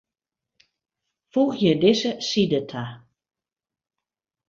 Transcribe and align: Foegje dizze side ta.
Foegje 1.31 1.73
dizze 1.85 2.11
side 2.31 2.61
ta. 2.75 2.85